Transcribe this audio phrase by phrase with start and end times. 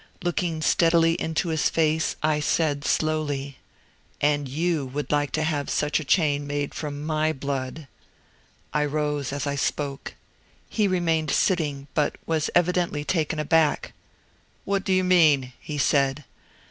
[0.23, 3.59] Looking steadily into his face, I said slowly:
[4.19, 7.87] "And you would like to have such a chain made from my blood."
[8.73, 10.15] I rose as I spoke.
[10.67, 13.93] He remained sitting, but was evidently taken aback.
[14.65, 16.23] "What do you mean?" he said.